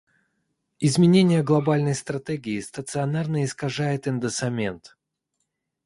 Изменение 0.79 1.43
глобальной 1.43 1.93
стратегии 1.93 2.59
стационарно 2.59 3.45
искажает 3.45 4.07
индоссамент. 4.07 4.97